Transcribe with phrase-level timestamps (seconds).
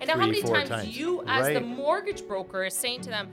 [0.00, 0.96] And now, how many times, times.
[0.96, 3.28] you, as the mortgage broker, is saying to them,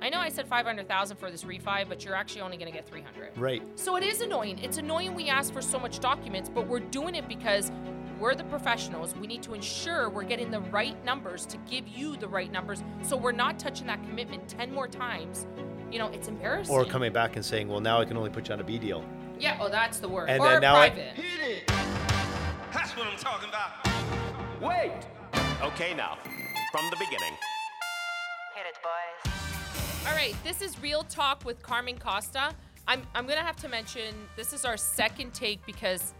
[0.00, 2.70] "I know I said five hundred thousand for this refi, but you're actually only going
[2.70, 3.36] to get three hundred.
[3.36, 3.62] Right.
[3.78, 4.58] So it is annoying.
[4.58, 7.70] It's annoying we ask for so much documents, but we're doing it because
[8.18, 9.14] we're the professionals.
[9.16, 12.82] We need to ensure we're getting the right numbers to give you the right numbers,
[13.02, 15.46] so we're not touching that commitment ten more times.
[15.90, 16.74] You know, it's embarrassing.
[16.74, 18.78] Or coming back and saying, well, now I can only put you on a B
[18.78, 19.04] deal.
[19.38, 19.58] Yeah.
[19.60, 20.30] Oh, that's the word.
[20.30, 21.14] And or then now I- private.
[22.72, 23.70] That's what I'm talking about.
[24.62, 24.92] Wait!
[25.62, 26.18] Okay, now,
[26.72, 27.34] from the beginning.
[28.54, 29.32] Hit it, boys.
[30.08, 32.52] All right, this is Real Talk with Carmen Costa.
[32.88, 36.14] I'm, I'm going to have to mention this is our second take because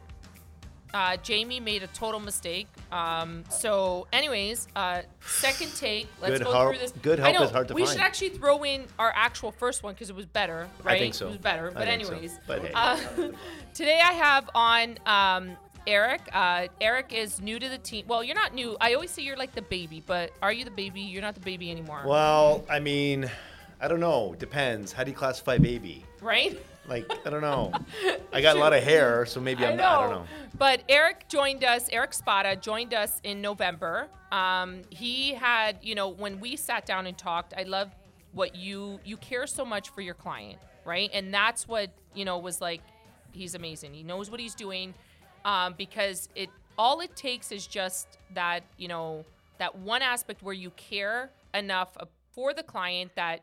[0.95, 2.69] uh, Jamie made a total mistake.
[2.93, 6.07] Um, so, anyways, uh, second take.
[6.21, 6.93] Let's Good go help- through this.
[7.03, 7.81] good I help know, is hard to find.
[7.81, 7.99] we find.
[7.99, 10.97] should actually throw in our actual first one because it was better, right?
[10.97, 11.27] I think so.
[11.27, 11.69] It was better.
[11.69, 12.13] I But, think so.
[12.13, 12.73] anyways, But hey.
[12.75, 12.97] uh,
[13.75, 16.21] today I have on um, Eric.
[16.33, 18.07] Uh, Eric is new to the team.
[18.09, 18.77] Well, you're not new.
[18.81, 21.01] I always say you're like the baby, but are you the baby?
[21.01, 22.03] You're not the baby anymore.
[22.07, 23.31] Well, I mean,
[23.81, 24.35] I don't know.
[24.39, 24.93] Depends.
[24.93, 26.05] How do you classify baby?
[26.21, 26.59] Right?
[26.89, 27.73] Like, I don't know.
[28.33, 29.99] I got a lot of hair, so maybe I'm not.
[29.99, 30.27] I don't know.
[30.59, 34.09] But Eric joined us, Eric Spada joined us in November.
[34.31, 37.91] Um, he had, you know, when we sat down and talked, I love
[38.33, 41.11] what you you care so much for your client, right?
[41.13, 42.81] And that's what, you know, was like
[43.33, 43.95] he's amazing.
[43.95, 44.95] He knows what he's doing.
[45.45, 46.49] Um, because it
[46.79, 49.25] all it takes is just that, you know,
[49.59, 51.97] that one aspect where you care enough
[52.33, 53.41] for the client that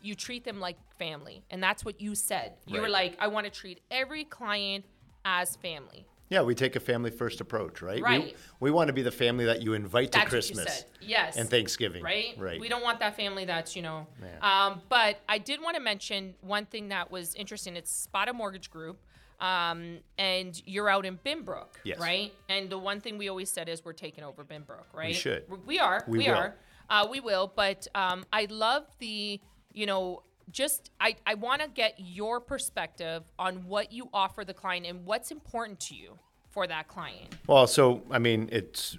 [0.00, 1.42] you treat them like family.
[1.50, 2.54] And that's what you said.
[2.66, 4.84] You were like, I want to treat every client
[5.24, 6.06] as family.
[6.28, 8.00] Yeah, we take a family first approach, right?
[8.00, 8.24] Right.
[8.24, 10.84] We, we want to be the family that you invite to Christmas what you said.
[11.02, 11.36] Yes.
[11.36, 12.02] and Thanksgiving.
[12.02, 12.34] Right?
[12.38, 12.58] Right.
[12.58, 14.06] We don't want that family that's, you know.
[14.18, 14.66] Yeah.
[14.66, 17.76] Um, but I did want to mention one thing that was interesting.
[17.76, 18.98] It's Spada Mortgage Group.
[19.42, 21.98] Um, and you're out in Binbrook, Yes.
[21.98, 22.32] right?
[22.48, 25.08] And the one thing we always said is we're taking over Binbrook, right?
[25.08, 25.44] We should.
[25.66, 26.04] We are.
[26.06, 26.34] We We, will.
[26.36, 26.54] are.
[26.88, 27.52] Uh, we will.
[27.54, 29.40] But um, I love the,
[29.72, 34.54] you know, just I, I want to get your perspective on what you offer the
[34.54, 36.18] client and what's important to you
[36.50, 37.34] for that client.
[37.48, 38.96] Well, so I mean, it's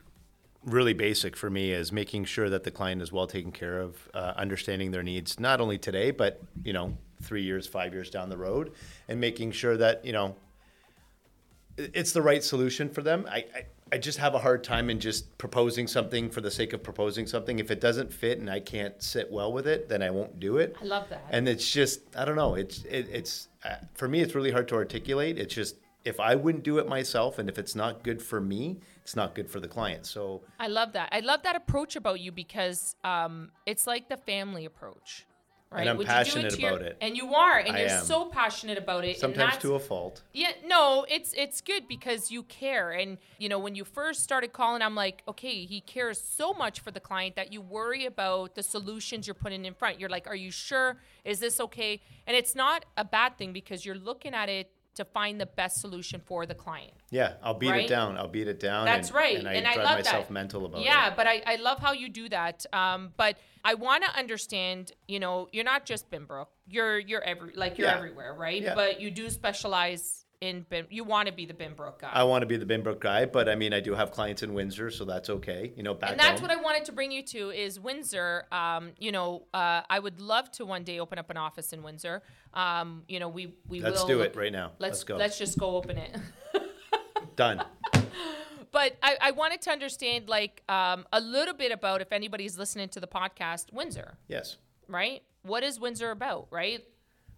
[0.66, 4.10] really basic for me is making sure that the client is well taken care of,
[4.14, 8.30] uh, understanding their needs not only today but you know three years, five years down
[8.30, 8.72] the road,
[9.08, 10.36] and making sure that you know
[11.78, 13.26] it's the right solution for them.
[13.30, 16.74] I, I I just have a hard time in just proposing something for the sake
[16.74, 17.60] of proposing something.
[17.60, 20.58] If it doesn't fit and I can't sit well with it, then I won't do
[20.58, 20.76] it.
[20.82, 21.24] I love that.
[21.30, 22.56] And it's just I don't know.
[22.56, 24.22] It's it, it's uh, for me.
[24.22, 25.38] It's really hard to articulate.
[25.38, 28.80] It's just if I wouldn't do it myself, and if it's not good for me,
[29.04, 30.06] it's not good for the client.
[30.06, 31.10] So I love that.
[31.12, 35.28] I love that approach about you because um, it's like the family approach,
[35.74, 35.88] right?
[35.88, 36.98] I'm Would passionate to your- about it.
[37.02, 38.04] and you are, and I you're am.
[38.06, 39.10] so passionate about it.
[39.12, 40.22] and sometimes that's- to a fault.
[40.34, 44.54] Yeah, no, it's it's good because you care, and you know when you first started
[44.54, 48.56] calling, I'm like, okay, he cares so much for the client that you worry about
[48.56, 50.00] the solutions you're putting in front.
[50.00, 50.98] You're like, are you sure?
[51.26, 52.02] Is this okay?
[52.28, 55.82] And it's not a bad thing because you're looking at it to find the best
[55.82, 56.94] solution for the client.
[57.10, 57.86] Yeah, I'll beat Right?
[57.86, 58.18] it down.
[58.18, 58.86] I'll beat it down.
[58.86, 60.34] That's and, right, And I and I drive love myself that.
[60.34, 61.10] mental about yeah, it.
[61.10, 62.66] Yeah, but I, I love how you do that.
[62.74, 64.92] Um, but I want to understand.
[65.08, 66.48] You know, you're not just Binbrook.
[66.68, 67.98] You're you're every like you're Yeah.
[67.98, 68.62] everywhere, right?
[68.62, 68.76] Yeah.
[68.76, 70.66] But you do specialize in.
[70.90, 72.10] You want to be the Binbrook guy.
[72.14, 74.54] I want to be the Binbrook guy, but I mean, I do have clients in
[74.54, 75.72] Windsor, so that's okay.
[75.76, 76.50] You know, back and that's home.
[76.50, 78.46] what I wanted to bring you to is Windsor.
[78.52, 81.82] Um, you know, uh, I would love to one day open up an office in
[81.84, 82.22] Windsor.
[82.54, 84.72] Um, you know, we we Let's will do look- it right now.
[84.80, 85.16] Let's Let's go.
[85.18, 86.16] Let's just go open it.
[87.36, 87.64] Done.
[88.72, 92.90] But I, I wanted to understand like um, a little bit about if anybody's listening
[92.90, 94.58] to the podcast, Windsor, Yes.
[94.88, 95.22] right?
[95.44, 96.84] What is Windsor about, right?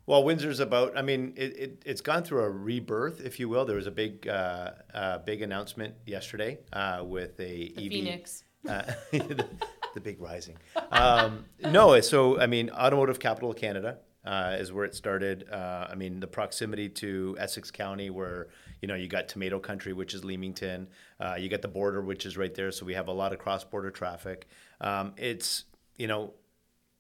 [0.08, 0.98] Well, Windsor's about.
[0.98, 3.66] I mean, it, it it's gone through a rebirth, if you will.
[3.66, 7.92] There was a big uh, uh, big announcement yesterday uh, with a The EV.
[7.92, 8.44] Phoenix.
[8.68, 9.46] Uh, the,
[9.96, 10.58] the big rising.
[10.92, 15.48] Um, no, so I mean, automotive capital of Canada uh, is where it started.
[15.52, 18.48] Uh, I mean, the proximity to Essex County, where
[18.82, 20.88] you know you got Tomato Country, which is Leamington.
[21.20, 22.72] Uh, you got the border, which is right there.
[22.72, 24.48] So we have a lot of cross-border traffic.
[24.82, 25.66] Um, it's
[25.96, 26.34] you know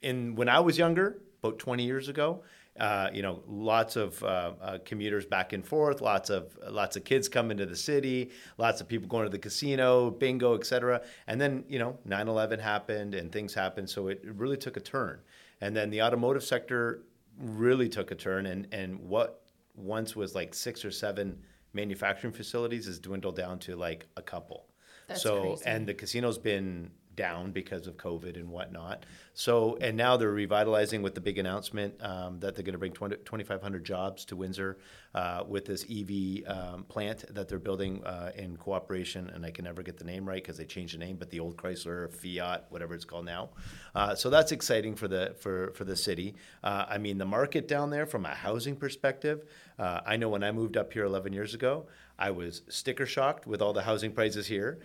[0.01, 2.43] in when I was younger, about 20 years ago,
[2.79, 7.05] uh, you know, lots of uh, uh, commuters back and forth, lots of lots of
[7.05, 11.01] kids coming to the city, lots of people going to the casino, bingo, etc.
[11.27, 15.21] And then you know, 9/11 happened and things happened, so it really took a turn.
[15.61, 17.03] And then the automotive sector
[17.39, 19.41] really took a turn, and and what
[19.75, 24.67] once was like six or seven manufacturing facilities has dwindled down to like a couple.
[25.07, 25.63] That's so crazy.
[25.65, 29.05] and the casino's been down because of COVID and whatnot.
[29.33, 32.93] So, and now they're revitalizing with the big announcement um, that they're going to bring
[32.93, 34.77] 20, 2,500 jobs to Windsor
[35.13, 39.29] uh, with this EV um, plant that they're building uh, in cooperation.
[39.29, 41.39] And I can never get the name right because they changed the name, but the
[41.39, 43.49] old Chrysler, Fiat, whatever it's called now.
[43.93, 46.35] Uh, so that's exciting for the for for the city.
[46.63, 49.45] Uh, I mean, the market down there from a housing perspective.
[49.77, 53.45] Uh, I know when I moved up here 11 years ago, I was sticker shocked
[53.45, 54.79] with all the housing prices here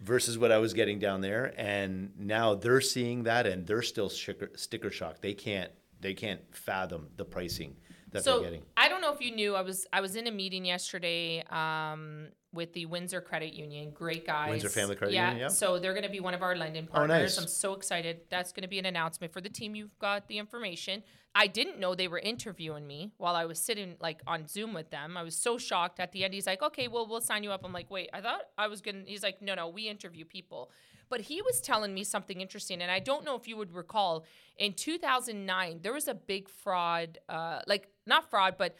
[0.00, 1.54] versus what I was getting down there.
[1.56, 5.22] And now they're seeing that and they're still sticker, shocked.
[5.22, 7.76] They can't they can't fathom the pricing
[8.12, 8.62] that so they're getting.
[8.76, 12.28] I don't know if you knew I was I was in a meeting yesterday um,
[12.52, 13.90] with the Windsor Credit Union.
[13.92, 14.50] Great guys.
[14.50, 15.48] Windsor Family Credit yeah, Union, yeah.
[15.48, 17.36] So they're going to be one of our lending Oh, partners.
[17.36, 17.38] nice.
[17.38, 18.20] I'm so excited.
[18.30, 19.74] That's going to be an announcement for the team.
[19.74, 21.02] You've got the information.
[21.34, 24.90] I didn't know they were interviewing me while I was sitting like on Zoom with
[24.90, 25.16] them.
[25.16, 26.00] I was so shocked.
[26.00, 28.20] At the end, he's like, "Okay, well, we'll sign you up." I'm like, "Wait, I
[28.20, 30.70] thought I was gonna." He's like, "No, no, we interview people."
[31.10, 34.24] But he was telling me something interesting, and I don't know if you would recall.
[34.58, 38.76] In 2009, there was a big fraud, uh, like not fraud, but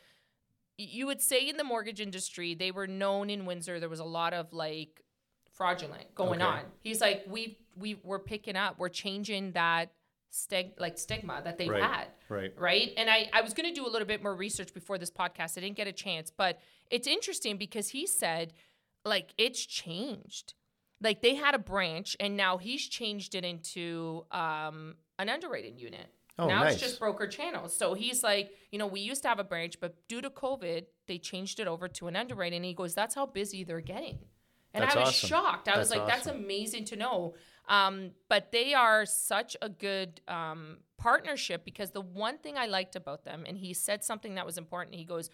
[0.76, 3.80] you would say in the mortgage industry they were known in Windsor.
[3.80, 5.02] There was a lot of like
[5.52, 6.50] fraudulent going Okay.
[6.50, 6.60] on.
[6.82, 9.90] He's like, we we we're picking up, we're changing that
[10.30, 12.52] stig like stigma that they've Right, had, right.
[12.58, 12.92] right?
[12.96, 15.56] And I I was going to do a little bit more research before this podcast.
[15.56, 16.60] I didn't get a chance, but
[16.90, 18.52] it's interesting because he said
[19.04, 20.54] like it's changed.
[21.00, 26.06] Like they had a branch and now he's changed it into um, an underwriting unit.
[26.40, 26.74] Oh, now nice.
[26.74, 27.76] it's just broker channels.
[27.76, 30.84] So he's like, you know, we used to have a branch, but due to COVID,
[31.06, 32.58] they changed it over to an underwriting.
[32.58, 34.18] And he goes, that's how busy they're getting.
[34.74, 35.28] And That's I was awesome.
[35.28, 35.68] shocked.
[35.68, 37.34] I was That's like, that's amazing to know.
[37.68, 42.96] Um, but they are such a good um, partnership because the one thing I liked
[42.96, 44.96] about them, and he said something that was important.
[44.96, 45.30] He goes,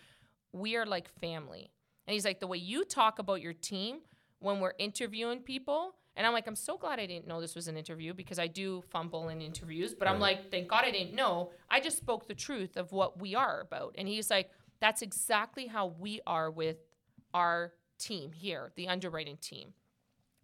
[0.52, 1.70] we are like family.
[2.06, 4.00] And he's like, the way you talk about your team
[4.44, 7.66] when we're interviewing people, and I'm like, I'm so glad I didn't know this was
[7.66, 11.14] an interview because I do fumble in interviews, but I'm like, thank God I didn't
[11.14, 11.50] know.
[11.68, 13.96] I just spoke the truth of what we are about.
[13.98, 14.50] And he's like,
[14.80, 16.76] that's exactly how we are with
[17.32, 19.72] our team here, the underwriting team.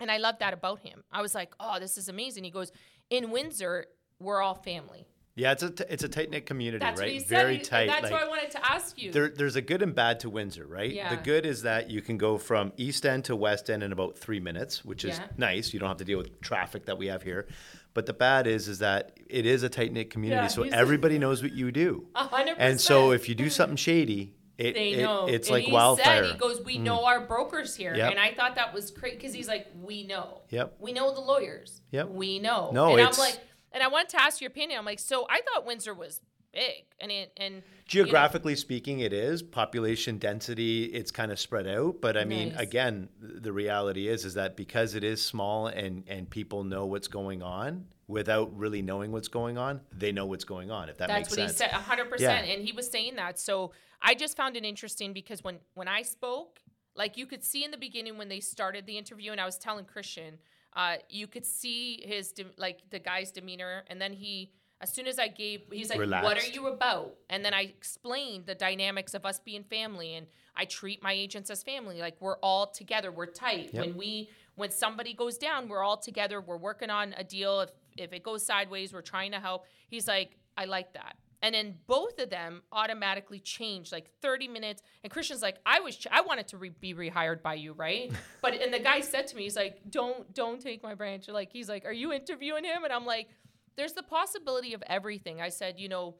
[0.01, 1.05] And I love that about him.
[1.13, 2.43] I was like, oh, this is amazing.
[2.43, 2.73] He goes,
[3.11, 3.87] in Windsor,
[4.19, 5.07] we're all family.
[5.37, 7.21] Yeah, it's a t- it's a tight knit community, That's right?
[7.21, 7.29] said.
[7.29, 7.87] Very He- tight.
[7.87, 9.13] That's like, what I wanted to ask you.
[9.13, 10.91] there, there's a good and bad to Windsor, right?
[10.93, 11.09] Yeah.
[11.15, 14.19] The good is that you can go from East End to West End in about
[14.19, 15.27] three minutes, which is Yeah.
[15.37, 15.73] nice.
[15.73, 17.47] You don't have to deal with traffic that we have here.
[17.95, 21.19] But the bad is, is that it is a tight knit community, Yeah, so everybody
[21.19, 22.07] knows what you do.
[22.15, 25.27] A hundred And so if you do something shady, it, they it- know.
[25.27, 26.23] it's And like he wildfire.
[26.23, 26.27] Mm.
[26.27, 28.11] Said, he goes, "We know our brokers here," Yep.
[28.11, 30.43] and I thought that was great because he's like, "We know.
[30.51, 30.77] Yep.
[30.81, 31.81] We know the lawyers.
[31.93, 32.09] Yep.
[32.11, 33.39] We know." No, and it's- I'm like,
[33.73, 34.79] and I wanted to ask your opinion.
[34.79, 36.21] I'm like, so I thought Windsor was
[36.53, 40.85] big, and it and you know, Geographically speaking, it is population density.
[40.85, 44.95] It's kind of spread out, but I mean, again, the reality is is that because
[44.95, 49.57] it is small and and people know what's going on without really knowing what's going
[49.57, 50.89] on, they know what's going on.
[50.89, 51.53] If that That's makes what sense.
[51.53, 52.11] he said, hundred Yeah.
[52.11, 53.39] percent, and he was saying that.
[53.39, 53.73] So
[54.03, 56.61] I just found it interesting because when when I spoke,
[56.97, 59.59] like you could see in the beginning when they started the interview, and I was
[59.59, 60.39] telling Christian,
[60.75, 64.53] uh, you could see his de- like the guy's demeanor, and then he.
[64.83, 68.47] As soon as I gave, he's like, "What are you about?" And then I explained
[68.47, 70.27] the dynamics of us being family, and
[70.57, 71.99] I treat my agents as family.
[71.99, 73.71] Like we're all together, we're tight.
[73.75, 73.85] Yep.
[73.85, 76.41] When we, when somebody goes down, we're all together.
[76.41, 77.61] We're working on a deal.
[77.61, 79.67] If if it goes sideways, we're trying to help.
[79.89, 81.17] He's like, I like that.
[81.43, 84.83] And then both of them automatically changed like 30 minutes.
[85.03, 88.13] And Christian's like, I was, ch- I wanted to re- be rehired by you, right?
[88.43, 91.29] but and the guy said to me, he's like, don't, don't take my branch.
[91.29, 92.85] Like he's like, are you interviewing him?
[92.85, 93.29] And I'm like,
[93.77, 95.41] there's the possibility of everything.
[95.41, 96.17] I said, you know,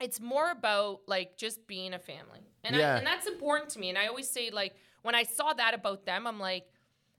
[0.00, 2.94] it's more about like just being a family, and Yeah.
[2.94, 3.88] I, and that's important to me.
[3.88, 6.64] And I always say like when I saw that about them, I'm like,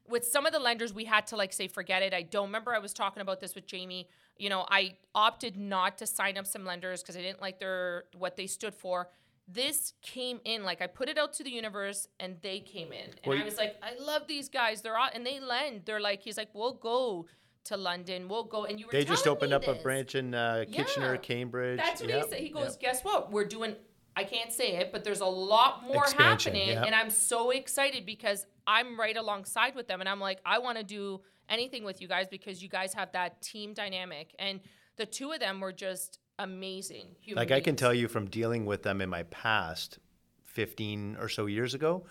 [0.08, 2.14] with some of the lenders, we had to like say forget it.
[2.14, 4.10] I don't remember I was talking about this with Jamie.
[4.38, 8.06] You know, I opted not to sign up some lenders because I didn't like their
[8.18, 9.10] what they stood for.
[9.48, 13.06] This came in like I put it out to the universe, and they came in,
[13.06, 14.82] and Well, I was like, I love these guys.
[14.82, 15.82] They're all and they lend.
[15.86, 17.26] They're like, he's like, we'll go
[17.66, 18.28] to London.
[18.28, 18.92] We'll go, and you were.
[18.92, 21.20] They just opened up a branch in uh, Kitchener, Yeah.
[21.20, 21.78] Cambridge.
[21.78, 22.40] That's what Yep, he said.
[22.40, 22.54] He yep.
[22.54, 23.32] goes, guess what?
[23.32, 23.76] We're doing.
[24.16, 26.84] I can't say it, but there's a lot more Expansion, happening, yeah.
[26.84, 30.78] and I'm so excited because I'm right alongside with them, and I'm like, I want
[30.78, 34.60] to do anything with you guys because you guys have that team dynamic, and
[34.98, 37.08] the two of them were just amazing.
[37.22, 40.00] Human Like I can tell you from dealing with them in my past,
[40.44, 42.06] fifteen or so years ago,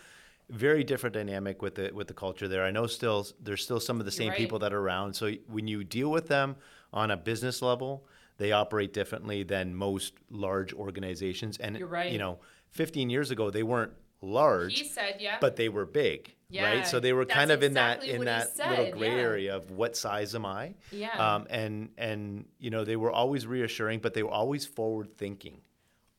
[0.50, 2.64] very different dynamic with the with the culture there.
[2.64, 4.38] I know still there's still some of the You're same right.
[4.38, 5.14] people that are around.
[5.14, 6.56] So when you deal with them
[6.92, 8.06] on a business level,
[8.38, 11.56] they operate differently than most large organizations.
[11.58, 12.10] And You're right.
[12.12, 12.38] you know,
[12.70, 15.38] 15 years ago they weren't large, He said, yeah.
[15.40, 16.34] but they were big.
[16.52, 16.86] Right?
[16.86, 19.22] So they were kind of in that in that little gray yeah.
[19.22, 20.74] area of what size am I?
[20.90, 21.16] Yeah.
[21.16, 25.60] Um, and and you know they were always reassuring, but they were always forward thinking,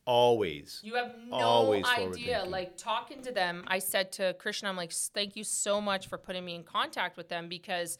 [0.06, 0.80] always.
[0.82, 2.44] You have no idea.
[2.46, 6.18] Like talking to them, I said to Christian, I'm like, thank you so much for
[6.18, 7.98] putting me in contact with them because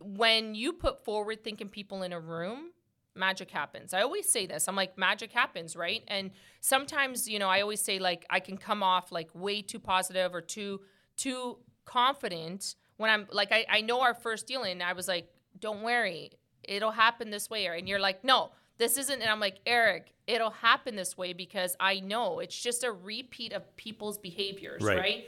[0.00, 2.70] when you put forward thinking people in a room,
[3.14, 3.94] magic happens.
[3.94, 4.68] I always say this.
[4.68, 6.02] I'm like, magic happens, right?
[6.08, 6.30] And
[6.60, 10.34] sometimes, you know, I always say like I can come off like way too positive
[10.34, 10.80] or too
[11.16, 15.28] too confident when I'm like I, I know our first deal and I was like,
[15.58, 16.30] don't worry,
[16.62, 17.66] it'll happen this way.
[17.66, 19.20] And you're like, no, this isn't.
[19.20, 23.52] And I'm like, Eric, it'll happen this way because I know it's just a repeat
[23.52, 24.98] of people's behaviors, Right.
[24.98, 25.24] right?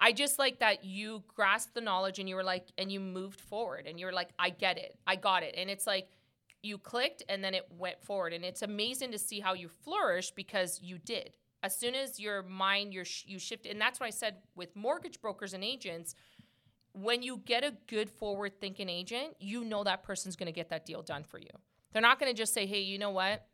[0.00, 3.40] I just like that you grasped the knowledge and you were like, and you moved
[3.40, 5.54] forward and you're like, I get it, I got it.
[5.56, 6.08] And it's like,
[6.62, 8.32] you clicked and then it went forward.
[8.32, 11.32] And it's amazing to see how you flourish because you did.
[11.62, 14.74] As soon as your mind, your sh- you shift, and that's what I said with
[14.76, 16.14] mortgage brokers and agents.
[16.92, 20.70] When you get a good forward thinking agent, you know that person's going to get
[20.70, 21.50] that deal done for you.
[21.92, 23.46] They're not going to just say, hey, you know what?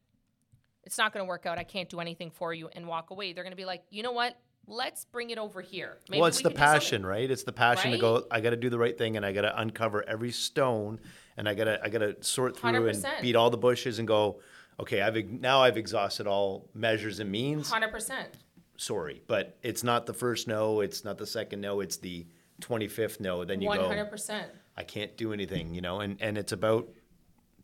[0.84, 1.58] It's not going to work out.
[1.58, 3.32] I can't do anything for you and walk away.
[3.32, 4.38] They're going to be like, you know what?
[4.66, 5.98] Let's bring it over here.
[6.08, 7.30] Maybe well, it's we the can do something." passion, right?
[7.30, 8.26] It's the passion to go.
[8.30, 11.00] I got to do the right thing, and I got to uncover every stone,
[11.36, 13.20] and I got to I got to sort through and 100%.
[13.20, 14.40] beat all the bushes and go.
[14.80, 17.70] Okay, I've now I've exhausted all measures and means.
[17.70, 18.28] Hundred percent.
[18.76, 20.80] Sorry, but it's not the first no.
[20.80, 21.80] It's not the second no.
[21.80, 22.26] It's the
[22.60, 23.44] twenty fifth no.
[23.44, 23.86] Then you One go.
[23.88, 24.50] hundred percent.
[24.76, 26.88] I can't do anything, you know, and, and it's about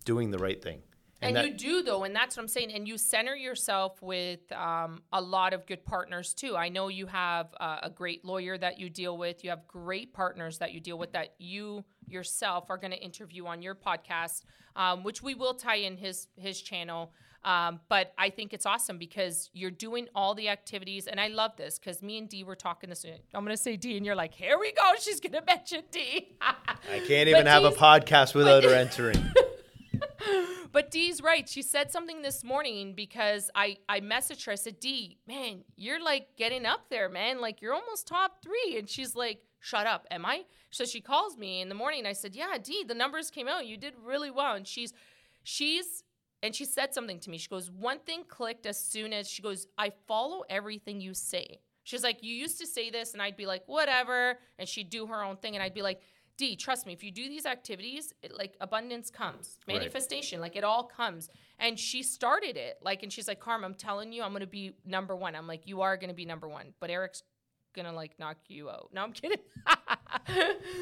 [0.05, 0.83] doing the right thing.
[1.23, 2.73] And, that- you do though, and that's what I'm saying.
[2.73, 6.57] And you center yourself with um, a lot of good partners too.
[6.57, 9.43] I know you have uh, a great lawyer that you deal with.
[9.45, 13.47] You have great partners that you deal with that you yourself are going to interview
[13.47, 14.45] on your podcast,
[14.77, 17.13] um, which we will tie in his his channel.
[17.43, 21.57] Um, but I think it's awesome because you're doing all the activities, and I love
[21.57, 23.05] this because me and Dee were talking this.
[23.05, 25.83] I'm going to say Dee, and you're like, "Here we go." She's going to mention
[25.91, 26.37] Dee.
[26.41, 29.33] I can't even have a podcast without her entering.
[30.73, 31.49] But Dee's right.
[31.49, 34.53] She said something this morning because I I messaged her.
[34.53, 37.41] I said, Dee, man, you're like getting up there, man.
[37.41, 38.79] Like you're almost top three.
[38.79, 40.45] And she's like, Shut up, am I?
[40.71, 42.07] So she calls me in the morning.
[42.07, 43.67] I said, Yeah, Dee, the numbers came out.
[43.67, 44.55] You did really well.
[44.55, 44.93] And she's
[45.43, 46.03] she's
[46.43, 47.37] and she said something to me.
[47.39, 51.61] She goes, One thing clicked as soon as she goes, I follow everything you say.
[51.85, 54.39] She's like, You used to say this, and I'd be like, whatever.
[54.59, 56.01] And she'd do her own thing, and I'd be like,
[56.39, 59.77] Dee, trust me, if you do these activities, it, like abundance comes, Right.
[59.77, 61.29] manifestation, like it all comes.
[61.59, 64.73] And she started it, like, and she's like, Karma, I'm telling you, I'm gonna be
[64.87, 65.37] number one.
[65.37, 67.23] I'm like, you are gonna be number one, but Eric's
[67.75, 68.91] gonna like knock you out.
[68.93, 69.39] No, I'm kidding.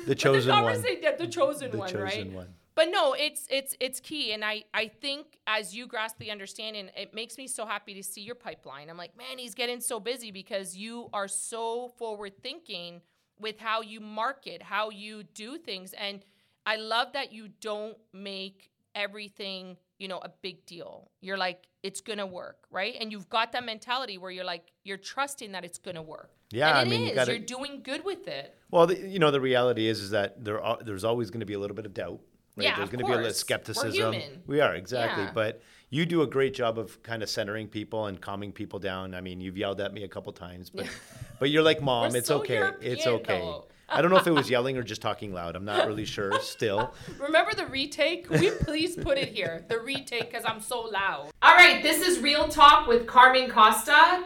[0.07, 0.65] The chosen one.
[0.65, 2.33] conversation- yeah, the chosen The one, chosen right?
[2.33, 2.55] one.
[2.75, 6.91] But no, it's it's it's key, and I I think as you grasp the understanding,
[6.97, 8.89] it makes me so happy to see your pipeline.
[8.89, 13.01] I'm like, man, he's getting so busy because you are so forward thinking
[13.41, 16.21] with how you market, how you do things, and
[16.67, 21.11] I love that you don't make everything you know a big deal.
[21.21, 22.95] You're like, it's gonna work, right?
[23.01, 26.31] And you've got that mentality where you're like, you're trusting that it's gonna work.
[26.51, 27.15] Yeah, I mean, you is.
[27.15, 28.55] gotta- You're doing good with it.
[28.71, 31.47] Well, the, you know, the reality is, is that there are, there's always going to
[31.47, 32.21] be a little bit of doubt.
[32.57, 32.65] Right?
[32.65, 33.37] Yeah, there's going to be a little course.
[33.37, 34.13] We're skepticism.
[34.15, 34.43] human.
[34.47, 35.31] We are exactly, Yeah.
[35.35, 39.15] but you do a great job of kind of centering people and calming people down.
[39.15, 40.87] I mean, you've yelled at me a couple times, but
[41.39, 43.55] but you're like, mom, it's so okay, it's okay.
[43.91, 45.57] I don't know if it was yelling or just talking loud.
[45.57, 46.39] I'm not really sure.
[46.41, 48.29] Still, Remember the retake?
[48.29, 49.65] We please put it here?
[49.69, 51.31] The retake, because I'm so loud.
[51.41, 54.25] All right, this is Real Talk with Carmen Costa.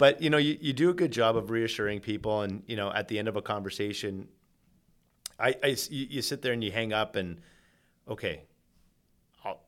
[0.00, 2.90] But you know, you, you do a good job of reassuring people, and you know,
[2.90, 4.28] at the end of a conversation,
[5.38, 7.38] I, I you, you sit there and you hang up, and
[8.08, 8.44] okay,
[9.44, 9.60] I'll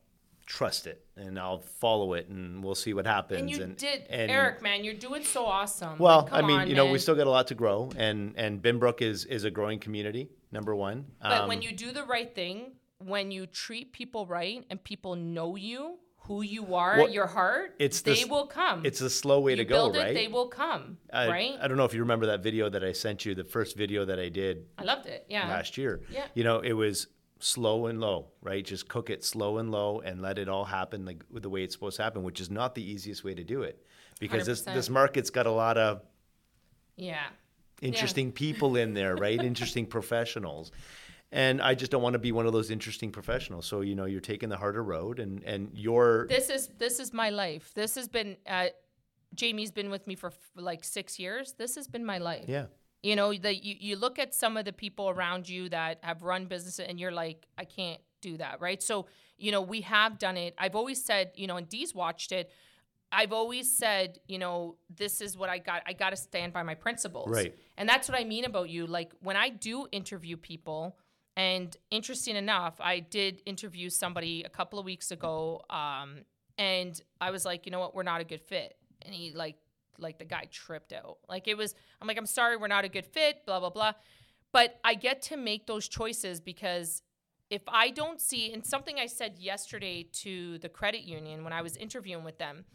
[0.47, 3.41] trust it and I'll follow it, and we'll see what happens.
[3.41, 5.99] And you and, did, and- Eric, man, you're doing so awesome.
[5.99, 8.33] Well, Like, I mean, on, you know, we still got a lot to grow, and
[8.35, 10.31] and Binbrook is is a growing community.
[10.51, 14.65] Number one, But Um, when you do the right thing, when you treat people right,
[14.71, 18.85] and people know you, who you are, Well, your heart, it's they this- will come.
[18.85, 20.13] it's a slow way you to go, it, right?
[20.13, 21.51] they will come, I, right?
[21.61, 24.05] I don't know if you remember that video that I sent you, the first video
[24.05, 25.25] that I did I loved it.
[25.29, 25.47] Yeah.
[25.49, 26.01] last year.
[26.09, 26.25] Yeah.
[26.33, 27.07] You know, it was
[27.39, 28.63] slow and low, right?
[28.63, 31.73] Just cook it slow and low and let it all happen like the way it's
[31.75, 33.85] supposed to happen, which is not the easiest way to do it.
[34.21, 34.73] Because this 100%.
[34.75, 36.01] this market's got a lot of
[36.95, 37.25] Yeah.
[37.81, 39.41] interesting people in there, right?
[39.43, 40.71] interesting professionals.
[41.33, 43.65] And I just don't want to be one of those interesting professionals.
[43.65, 47.11] So, you know, you're taking the harder road and and you're this is this is
[47.11, 47.73] my life.
[47.73, 48.67] This has been uh,
[49.33, 51.53] Jamie's been with me for f- like six years.
[51.57, 52.45] This has been my life.
[52.47, 52.65] yeah.
[53.01, 56.21] You know that you, you look at some of the people around you that have
[56.21, 58.81] run businesses and you're like, I can't do that, right?
[58.81, 60.53] So you know we have done it.
[60.57, 62.51] I've always said, you know, and Dee's watched it.
[63.11, 65.83] I've always said, you know, this is what I got.
[65.85, 67.29] I got to stand by my principles.
[67.29, 67.55] Right.
[67.77, 68.87] And that's what I mean about you.
[68.87, 70.95] Like when I do interview people,
[71.35, 76.25] and interesting enough, I did interview somebody a couple of weeks ago, um,
[76.57, 78.77] and I was like, you know what, we're not a good fit.
[79.01, 79.55] And he like,
[79.97, 81.17] like the guy tripped out.
[81.27, 83.45] Like it was, I'm like, I'm sorry, we're not a good fit.
[83.45, 83.93] Blah blah blah.
[84.51, 87.01] But I get to make those choices because
[87.49, 91.61] if I don't see, and something I said yesterday to the credit union when I
[91.61, 92.65] was interviewing with them,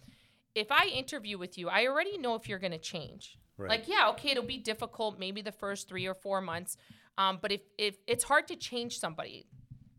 [0.55, 3.39] if I interview with you, I already know if you're going to change.
[3.57, 3.71] Right.
[3.71, 6.77] Like, yeah, okay, it'll be difficult, maybe the first three or four months.
[7.19, 9.47] Um, but if if it's hard to change somebody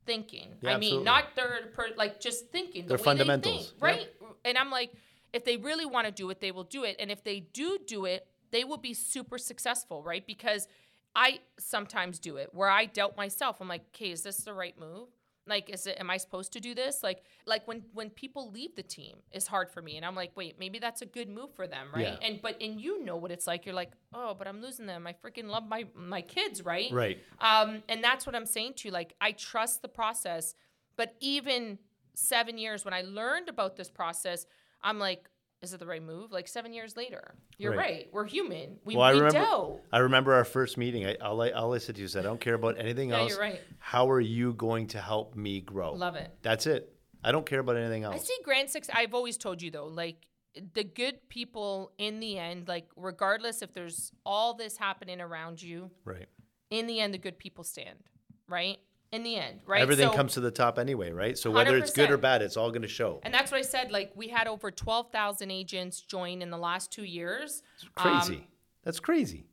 [0.06, 1.06] thinking, Yeah, I mean, absolutely.
[1.06, 3.56] not their per, like just thinking, the Their way fundamentals.
[3.56, 3.82] they think, Yep.
[4.22, 4.36] right?
[4.46, 4.92] And I'm like,
[5.34, 6.96] if they really want to do it, they will do it.
[7.00, 10.26] And if they do do it, they will be super successful, right?
[10.26, 10.68] Because
[11.14, 13.58] I sometimes do it where I doubt myself.
[13.62, 15.10] I'm like, okay, is this the right move?
[15.50, 15.98] Like, is it?
[16.00, 17.04] Am I supposed to do this?
[17.04, 20.32] Like, like when when people leave the team, it's hard for me, and I'm like,
[20.36, 22.04] wait, maybe that's a good move for them, right?
[22.04, 22.28] Yeah.
[22.28, 23.66] And but and you know what it's like.
[23.66, 25.08] You're like, oh, but I'm losing them.
[25.08, 26.92] I freaking love my my kids, right?
[26.92, 27.20] Right.
[27.40, 28.94] Um, and that's what I'm saying to you.
[28.94, 30.54] Like, I trust the process,
[30.96, 31.80] but even
[32.14, 34.46] seven years when I learned about this process,
[34.82, 35.30] I'm like,
[35.62, 36.32] is it the right move?
[36.32, 37.78] Like seven years later, you're Right.
[37.80, 38.08] right.
[38.12, 38.78] We're human.
[38.86, 39.80] We, Well, I we remember.
[39.92, 41.06] I remember our first meeting.
[41.06, 43.20] I, all I, all I said to you is, I don't care about anything Yeah,
[43.20, 43.32] else.
[43.32, 43.60] you're right.
[43.80, 45.94] How are you going to help me grow?
[45.94, 46.34] Love it.
[46.42, 46.94] That's it.
[47.24, 48.16] I don't care about anything else.
[48.16, 48.96] I see grand success.
[48.98, 50.26] I've always told you though, like
[50.74, 55.92] the good people in the end, like regardless if there's all this happening around you,
[56.06, 56.28] Right.
[56.70, 58.00] in the end, the good people stand,
[58.48, 58.78] right?
[59.12, 59.82] In the end, right?
[59.82, 61.36] Everything So- comes to the top anyway, right?
[61.36, 63.20] So whether it's good or bad, it's all going to show.
[63.24, 63.92] And that's what I said.
[63.92, 67.64] Like we had over twelve thousand agents join in the last two years.
[67.98, 68.48] Um, Crazy.
[68.84, 69.46] That's crazy.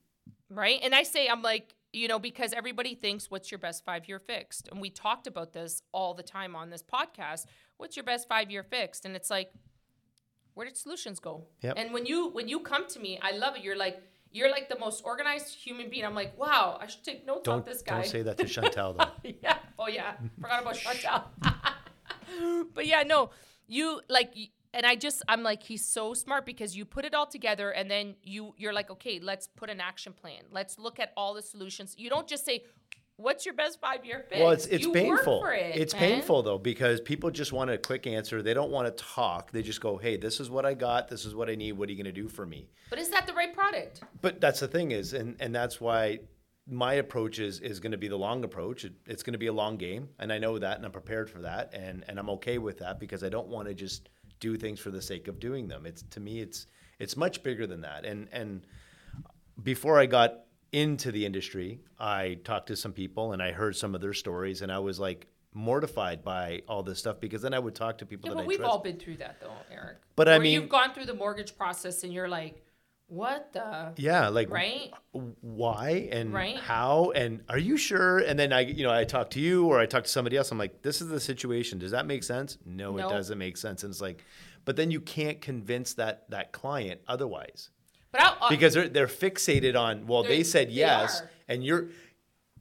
[0.50, 0.78] right?
[0.82, 4.18] And I say, I'm like, you know, because everybody thinks, what's your best five year
[4.18, 4.68] fixed?
[4.68, 7.46] And we talked about this all the time on this podcast.
[7.78, 9.06] What's your best five year fixed?
[9.06, 9.50] And it's like,
[10.54, 11.46] where did solutions go?
[11.62, 11.75] Yep.
[11.78, 13.62] And when you when you come to me, I love it.
[13.62, 14.02] You're like,
[14.33, 16.04] you're like the most organized human being.
[16.04, 18.02] I'm like, wow, I should take notes Don't off this guy.
[18.02, 19.09] don't say that to Chantal though.
[19.42, 19.59] yeah.
[19.78, 20.14] Oh yeah.
[20.40, 21.25] Forgot about Chantal.
[22.75, 23.30] but yeah, no,
[23.66, 24.35] you like,
[24.75, 27.90] and I just, I'm like, he's so smart because you put it all together, and
[27.90, 30.42] then you, you're like, okay, let's put an action plan.
[30.50, 31.95] Let's look at all the solutions.
[31.97, 32.64] You don't just say,
[33.16, 35.40] "What's your best five year fix?" Well, it's it's You painful.
[35.40, 36.02] for it, it's man.
[36.02, 38.42] painful though because people just want a quick answer.
[38.42, 39.52] They don't want to talk.
[39.52, 41.09] They just go, "Hey, this is what I got.
[41.09, 41.72] This is what I need.
[41.72, 44.02] What are you going to do for me?" But is that the right product?
[44.20, 46.20] But that's the thing is, and and that's why
[46.68, 48.85] my approach is is going to be the long approach.
[48.85, 51.31] It, it's going to be a long game, and I know that, and I'm prepared
[51.31, 54.09] for that, and and I'm okay with that because I don't want to just
[54.40, 55.87] do things for the sake of doing them.
[55.87, 56.66] It's to me, it's
[56.98, 58.66] it's much bigger than that, and and
[59.62, 63.94] before I got into the industry, I talked to some people and I heard some
[63.94, 67.59] of their stories, and I was like mortified by all this stuff because then I
[67.59, 68.70] would talk to people Yeah, that but I we've trust.
[68.70, 69.98] all been through that though, Eric.
[70.14, 72.62] But I mean- you've gone through the mortgage process, and you're like,
[73.09, 73.92] what the?
[73.96, 74.92] yeah, like Right?
[75.40, 76.57] why and Right.
[76.57, 78.18] how and are you sure?
[78.18, 80.50] And then I, you know, I talk to you or I talk to somebody else.
[80.50, 81.79] I'm like, this is the situation.
[81.79, 82.59] Does that make sense?
[82.66, 83.07] No, No.
[83.07, 83.85] it doesn't make sense.
[83.85, 84.24] And it's like,
[84.64, 87.70] but then you can't convince that that client otherwise
[88.16, 90.07] But uh, because they're they're fixated on.
[90.07, 91.88] Well, they said yes, and you're.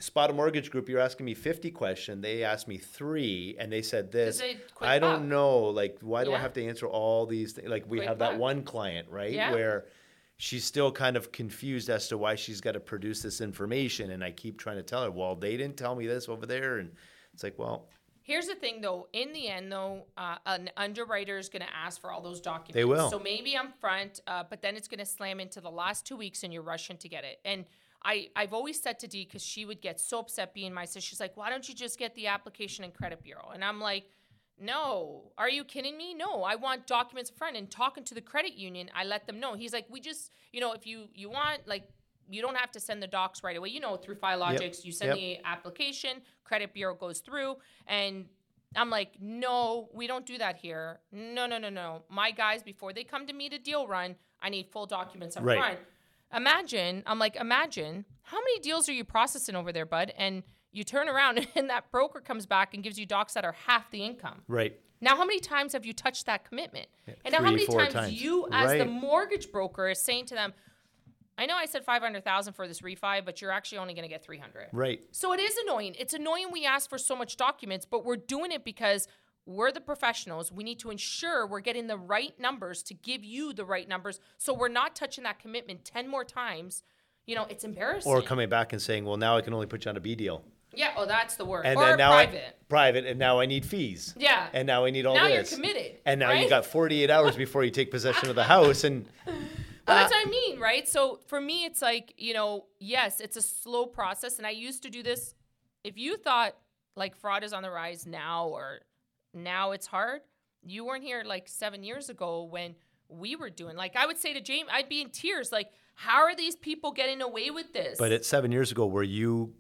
[0.02, 0.90] Spada Mortgage Group.
[0.90, 2.20] You're asking me 50 question.
[2.20, 4.40] They asked me three, and they said this.
[4.40, 5.30] they I don't buck.
[5.30, 5.60] know.
[5.68, 7.70] Like, why do I have to answer all these things?
[7.70, 9.32] Like, we Quick have that one client, right?
[9.32, 9.54] Yeah.
[9.54, 9.86] Where
[10.36, 14.22] she's still kind of confused as to why she's got to produce this information, and
[14.22, 16.92] I keep trying to tell her, well, they didn't tell me this over there, and
[17.34, 17.88] it's like, well,
[18.26, 19.08] Here's the thing, though.
[19.14, 22.74] In the end, though, uh, an underwriter is going to ask for all those documents.
[22.74, 23.12] They will.
[23.12, 26.18] So maybe I'm front, uh, but then it's going to slam into the last two
[26.18, 27.40] weeks, and you're rushing to get it.
[27.46, 27.66] And
[28.04, 31.02] I, I've always said to Dee because she would get so upset being my sister.
[31.02, 34.06] She's like, "Why don't you just get the application and credit bureau?" And I'm like,
[34.60, 36.16] "No, are you kidding me?
[36.16, 39.54] No, I want documents front." And talking to the credit union, I let them know.
[39.54, 41.84] He's like, "We just, you know, if you you want like."
[42.30, 43.70] You don't have to send the docs right away.
[43.70, 45.18] You know, through Filogix, you send Yep.
[45.18, 47.58] the application, credit bureau goes through,
[47.88, 48.26] and
[48.76, 51.00] I'm like, no, we don't do that here.
[51.12, 52.04] No, no, no, no.
[52.10, 55.44] My guys, before they come to me to deal run, I need full documents up
[55.46, 55.58] Right.
[55.58, 55.80] front.
[56.36, 60.14] Imagine, I'm like, imagine how many deals are you processing over there, bud?
[60.18, 63.56] And you turn around and that broker comes back and gives you docs that are
[63.68, 64.42] half the income.
[64.48, 64.80] right.
[65.02, 66.88] Now, how many times have you touched that commitment?
[67.06, 68.22] and now, how three, many four times, times.
[68.22, 70.54] you, as the mortgage broker, is saying to them,
[71.38, 74.24] I know I said 500,000 for this refi, but you're actually only going to get
[74.24, 74.68] 300.
[74.72, 75.02] Right.
[75.12, 75.96] So it is annoying.
[76.00, 79.08] It's annoying we ask for so much documents, but we're doing it because
[79.46, 80.52] we're the professionals.
[80.52, 84.20] We need to ensure we're getting the right numbers to give you the right numbers
[84.38, 86.84] so we're not touching that commitment 10 more times.
[87.28, 88.12] You know, it's embarrassing.
[88.12, 90.16] Or coming back and saying, well, now I can only put you on a B
[90.16, 90.44] deal.
[90.74, 90.92] Yeah.
[90.98, 91.66] Oh, that's the word.
[91.66, 92.44] and or then now private.
[92.48, 94.14] I, private, and now I need fees.
[94.18, 94.48] Yeah.
[94.52, 95.54] And now I need all Now you're this.
[95.56, 96.50] committed, And now you right?
[96.50, 99.08] got 48 hours before you take possession of the house, and
[99.88, 100.88] Well, that's Uh, what I mean, right?
[100.88, 104.38] So for me, it's like, you know, yes, it's a slow process.
[104.38, 105.36] And I used to do this.
[105.84, 106.56] If you thought
[106.96, 108.80] like fraud is on the rise now or
[109.34, 110.22] now it's hard,
[110.64, 112.76] you weren't here like seven years ago when
[113.10, 113.76] we were doing.
[113.76, 115.52] Like I would say to James, I'd be in tears.
[115.52, 118.00] Like, how are these people getting away with this?
[118.00, 119.54] but it's seven years ago where you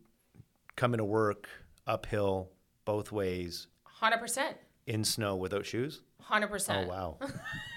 [0.75, 1.47] coming to work
[1.85, 2.49] uphill
[2.85, 3.67] both ways
[4.01, 4.55] 100%.
[4.87, 6.01] in snow without shoes.
[6.29, 6.83] 100%.
[6.85, 7.17] Oh wow,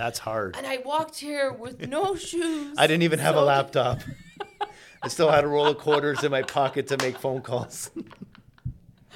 [0.00, 0.56] that's hard.
[0.56, 2.74] And I walked here with no shoes.
[2.78, 4.00] I didn't even have a laptop.
[5.02, 7.90] I still had a roll of quarters in my pocket to make phone calls.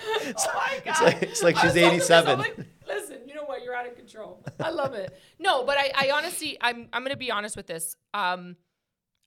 [0.07, 0.87] Oh my God.
[0.87, 2.27] It's like, it's like she's was talking to 87.
[2.44, 3.62] somebody- Listen, you know what?
[3.62, 4.44] You're out of control.
[4.61, 5.18] I love it.
[5.38, 7.97] No, but I, I honestly, I'm, I'm going to be honest with this.
[8.12, 8.57] Um,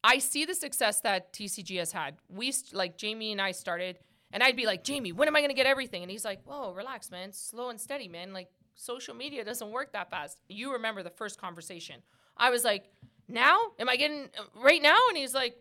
[0.04, 2.16] I see the success that TCG has had.
[2.30, 3.98] We like Jamie and I started,
[4.32, 6.04] and I'd be like, Jamie, when am I going to get everything?
[6.04, 7.32] And he's like, Whoa, relax, man.
[7.34, 8.34] Slow and steady, man.
[8.34, 10.38] Like social media doesn't work that fast.
[10.48, 12.02] You remember the first conversation?
[12.38, 12.86] I was like,
[13.28, 14.98] Now, am I getting right now?
[15.10, 15.58] And he's like.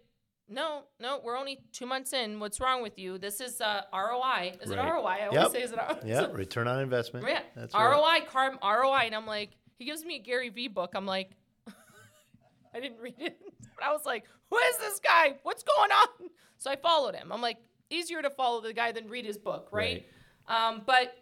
[0.48, 2.38] No, no, we're only two months in.
[2.38, 3.18] What's wrong with you?
[3.18, 4.52] This is uh, ROI.
[4.62, 5.04] Is it ROI?
[5.04, 5.50] I always Yep.
[5.50, 5.98] say is it ROI?
[6.04, 7.26] Yeah, return on investment.
[7.26, 7.40] Yeah.
[7.56, 7.90] That's right.
[8.20, 9.06] ROI, Carm, ROI.
[9.06, 10.92] And I'm like, he gives me a Gary Vee book.
[10.94, 11.32] I'm like,
[12.72, 13.40] I didn't read it.
[13.74, 15.34] But I was like, who is this guy?
[15.42, 16.28] What's going on?
[16.58, 17.32] So I followed him.
[17.32, 17.56] I'm like,
[17.90, 20.06] easier to follow the guy than read his book, right?
[20.46, 21.12] Um, but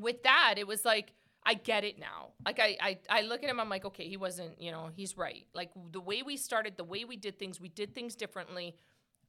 [0.00, 1.12] with that, it was like,
[1.48, 2.32] I get it now.
[2.44, 5.16] Like I, I, I look at him, I'm like, okay, he wasn't, you know, he's
[5.16, 5.46] right.
[5.54, 8.76] Like the way we started, the way we did things, we did things differently.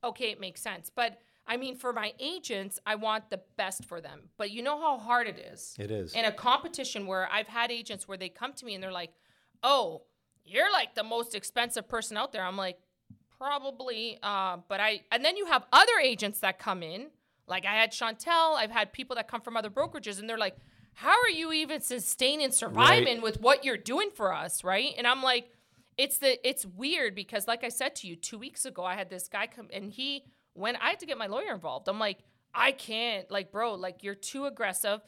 [0.04, 0.92] Okay, it makes sense.
[0.94, 4.24] But I mean, for my agents, I want the best for them.
[4.38, 5.78] But you know how hard it is.
[5.80, 6.14] It is.
[6.14, 9.12] In a competition where I've had agents where they come to me and they're like,
[9.64, 10.02] oh,
[10.44, 12.44] you're like the most expensive person out there.
[12.44, 12.80] I'm like,
[13.38, 14.20] probably.
[14.22, 17.12] Uh, but I, and then you have other agents that come in.
[17.48, 20.58] Like I had Chantel, I've had people that come from other brokerages and they're like,
[21.00, 24.66] how are you even sustaining, surviving with what you're doing for us?
[24.66, 24.94] Right.
[24.98, 25.50] And I'm like,
[25.98, 29.10] it's the, it's weird because like I said to you two weeks ago, I had
[29.10, 32.18] this guy come and he, when I had to get my lawyer involved, I'm like,
[32.54, 35.00] I can't, like, bro, like you're too aggressive.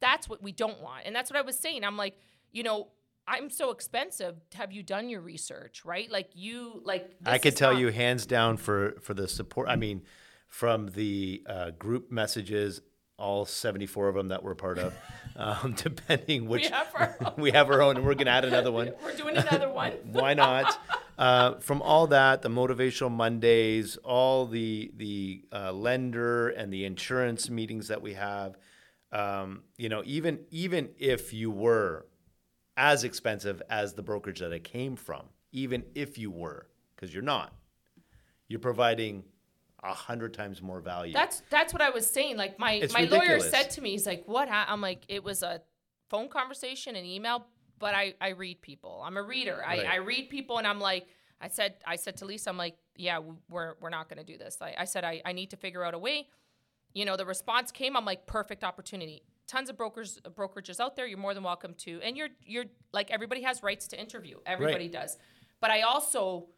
[0.00, 1.02] That's what we don't want.
[1.04, 1.84] And that's what I was saying.
[1.84, 2.16] I'm like,
[2.50, 2.88] you know,
[3.28, 4.36] I'm so expensive.
[4.54, 6.10] Have you done your research, right?
[6.10, 9.68] Like you, like I could tell not- you hands down for for the support.
[9.68, 10.04] I mean,
[10.48, 12.80] from the uh, group messages,
[13.18, 14.94] all 74 of them that we're part of,
[15.36, 17.32] um, depending which have our own.
[17.38, 18.92] we have our own, and we're gonna add another one.
[19.02, 19.92] We're doing another one.
[20.04, 20.78] Why not?
[21.16, 27.48] Uh, from all that, the motivational Mondays, all the the uh, lender and the insurance
[27.48, 28.56] meetings that we have,
[29.12, 32.06] um, you know, even even if you were
[32.76, 37.22] as expensive as the brokerage that I came from, even if you were, because you're
[37.22, 37.54] not,
[38.48, 39.22] you're providing
[39.84, 41.12] a hundred times more value.
[41.12, 42.36] That's that's what I was saying.
[42.36, 45.42] Like my It's my lawyer said to me, he's like, "What?" I'm like, "It was
[45.42, 45.60] a
[46.08, 47.46] phone conversation, an email,
[47.78, 49.02] but I I read people.
[49.04, 49.60] I'm a reader.
[49.64, 49.86] Right.
[49.86, 51.06] I I read people, and I'm like,
[51.40, 53.20] I said I said to Lisa, I'm like, yeah,
[53.50, 54.58] we're we're not going to do this.
[54.60, 56.28] I, I said I I need to figure out a way.
[56.92, 57.96] You know, the response came.
[57.96, 59.22] I'm like, perfect opportunity.
[59.46, 61.06] Tons of brokers brokerages out there.
[61.06, 64.38] You're more than welcome to, and you're you're like everybody has rights to interview.
[64.46, 65.18] Everybody does,
[65.60, 66.48] but I also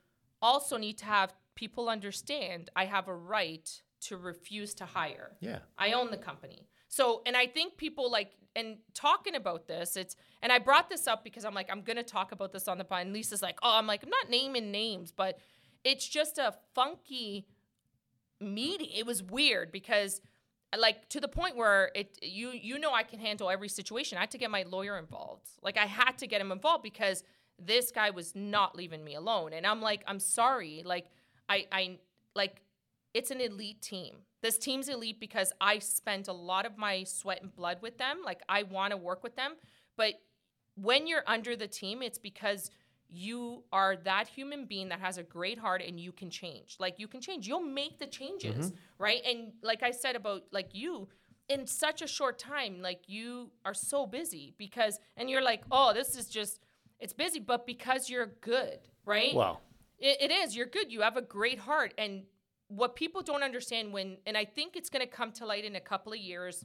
[0.40, 3.68] also need to have people understand I have a right
[4.02, 5.32] to refuse to hire.
[5.40, 5.58] Yeah.
[5.76, 6.68] I own the company.
[6.88, 11.08] So, and I think people like, and talking about this, it's, and I brought this
[11.08, 13.02] up because I'm like, I'm going to talk about this on the pod.
[13.02, 15.38] And Lisa's like, oh, I'm like, I'm not naming names, but
[15.82, 17.46] it's just a funky
[18.40, 18.88] meeting.
[18.94, 20.20] It was weird because,
[20.78, 24.18] like, to the point where it, you, you know, I can handle every situation.
[24.18, 25.48] I had to get my lawyer involved.
[25.62, 27.24] Like, I had to get him involved because
[27.58, 29.52] this guy was not leaving me alone.
[29.52, 30.82] And I'm like, I'm sorry.
[30.84, 31.06] Like,
[31.48, 31.98] I, I,
[32.34, 32.62] like,
[33.14, 34.16] it's an elite team.
[34.42, 38.18] This team's elite because I spent a lot of my sweat and blood with them.
[38.24, 39.54] Like I want to work with them,
[39.96, 40.14] but
[40.74, 42.70] when you're under the team, it's because
[43.08, 46.76] you are that human being that has a great heart and you can change.
[46.78, 47.48] Like you can change.
[47.48, 48.76] You'll make the changes, mm-hmm.
[48.98, 49.22] right?
[49.24, 51.08] And like I said about like you
[51.48, 55.94] in such a short time, like you are so busy because and you're like, "Oh,
[55.94, 56.60] this is just
[57.00, 59.60] it's busy, but because you're good, right?" Wow.
[59.98, 60.56] It, it is.
[60.56, 60.92] You're good.
[60.92, 61.94] You have a great heart.
[61.98, 62.24] And
[62.68, 65.76] what people don't understand when, and I think it's going to come to light in
[65.76, 66.64] a couple of years,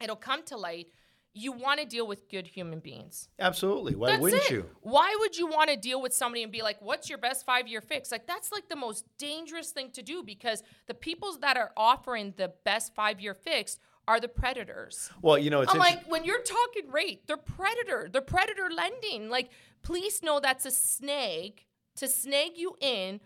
[0.00, 0.88] it'll come to light.
[1.34, 3.30] You want to deal with good human beings.
[3.38, 3.94] Absolutely.
[3.94, 4.50] Why That's wouldn't it.
[4.50, 4.66] you?
[4.82, 7.66] Why would you want to deal with somebody and be like, what's your best five
[7.66, 8.12] year fix?
[8.12, 12.34] Like, that's like the most dangerous thing to do because the people that are offering
[12.36, 15.10] the best five year fix are the predators.
[15.22, 18.10] Well, you know, it's I'm inter- like, when you're talking rate, they're predator.
[18.12, 19.30] They're predator lending.
[19.30, 21.62] Like, please know that's a snag
[21.96, 23.20] to snag you in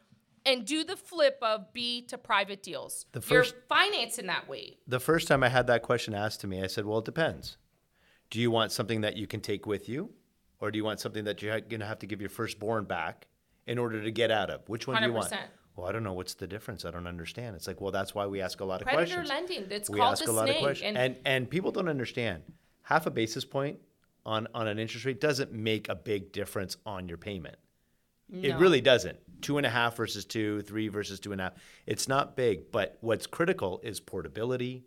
[0.45, 3.07] and do the flip of B to private deals.
[3.13, 4.79] The You're first- financing that way.
[4.87, 7.57] The first time I had that question asked to me, I said, "Well, it depends.
[8.31, 10.13] Do you want something that you can take with you,
[10.61, 13.27] or do you want something that you're going to have to give your firstborn back
[13.67, 14.69] in order to get out of?
[14.69, 15.33] Which one do you want?"
[15.75, 16.15] Well, I don't know.
[16.15, 16.85] What's the difference?
[16.87, 17.55] I don't understand.
[17.55, 19.29] It's like, well, that's why we ask a lot of Predator questions.
[19.29, 19.71] lending.
[19.71, 20.57] It's we called ask a lot snake.
[20.57, 22.45] of questions, And, and and people don't understand.
[22.85, 23.81] Half a basis point
[24.25, 27.57] on on an interest rate doesn't make a big difference on your payment.
[28.33, 29.19] It really doesn't.
[29.43, 31.53] Two and a half versus two, three versus two and a half.
[31.87, 34.85] It's not big, but what's critical is portability,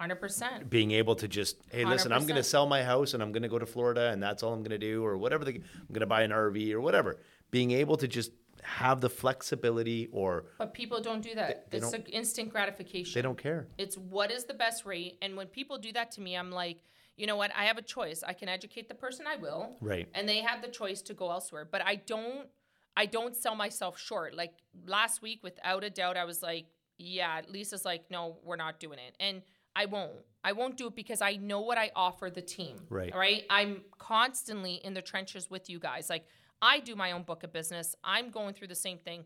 [0.00, 0.68] 100%.
[0.68, 3.42] being able to just, hey, listen, I'm going to sell my house and I'm going
[3.42, 5.44] to go to Florida and that's all I'm going to do, or whatever.
[5.44, 7.18] The, I'm going to buy an RV or whatever.
[7.50, 11.70] Being able to just have the flexibility, or But people don't do that.
[11.70, 13.12] They it's instant gratification.
[13.14, 13.68] they don't care.
[13.76, 15.18] It's what is the best rate.
[15.20, 16.82] And when people do that to me, I'm like,
[17.16, 17.50] you know what?
[17.56, 18.22] I have a choice.
[18.26, 19.76] I can educate the person I will.
[19.80, 20.08] Right.
[20.14, 21.68] And they have the choice to go elsewhere.
[21.70, 22.48] But I don't
[22.96, 24.34] I don't sell myself short.
[24.34, 24.54] Like
[24.86, 26.66] last week, without a doubt, I was like,
[26.98, 29.14] yeah, Lisa's like, no, we're not doing it.
[29.18, 29.42] And
[29.74, 30.12] I won't.
[30.44, 32.76] I won't do it because I know what I offer the team.
[32.90, 33.14] Right.
[33.14, 33.44] Right.
[33.48, 36.10] I'm constantly in the trenches with you guys.
[36.10, 36.26] Like
[36.60, 37.96] I do my own book of business.
[38.04, 39.24] I'm going through the same thing.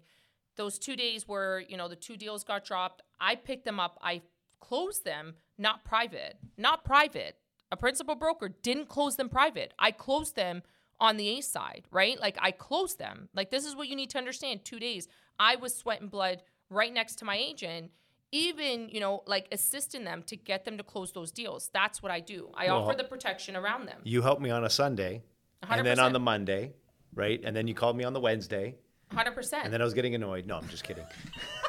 [0.57, 3.98] Those two days where, you know, the two deals got dropped, I picked them up.
[4.02, 4.22] I
[4.61, 6.38] closed them, not private.
[6.57, 7.37] Not private.
[7.70, 9.74] A principal broker didn't close them private.
[9.79, 10.62] I closed them
[11.00, 12.18] on the A side, right?
[12.20, 13.28] Like I closed them.
[13.35, 14.64] Like this is what you need to understand.
[14.64, 17.90] Two days, I was sweat and blood right next to my agent,
[18.32, 21.70] even you know, like assisting them to get them to close those deals.
[21.72, 22.50] That's what I do.
[22.54, 24.00] I Well, offer the protection around them.
[24.04, 25.22] You helped me on a Sunday,
[25.68, 26.72] and then on the Monday,
[27.14, 27.40] right?
[27.44, 28.76] And then you called me on the Wednesday,
[29.12, 29.64] Hundred percent.
[29.64, 30.46] and then I was getting annoyed.
[30.46, 31.04] No, I'm just kidding.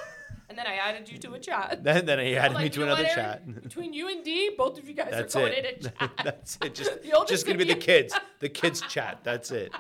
[0.58, 1.84] And then I added you to a chat.
[1.84, 3.64] then then he added I'm me to another what, chat.
[3.64, 5.66] Between you and Dee, both of you guys That's are going it.
[5.66, 6.12] in a chat.
[6.24, 6.74] That's it.
[6.74, 6.92] Just,
[7.28, 8.16] just gonna be the kids.
[8.40, 9.20] The kids chat.
[9.24, 9.72] That's it.